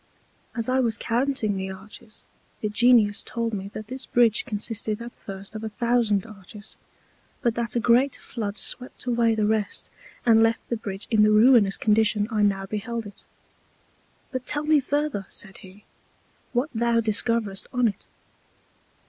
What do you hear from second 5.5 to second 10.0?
of a thousand Arches; but that a great Flood swept away the rest,